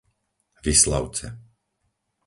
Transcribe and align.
Vislavce 0.65 1.27